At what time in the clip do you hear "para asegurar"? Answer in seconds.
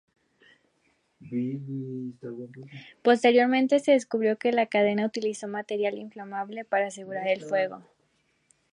6.65-7.27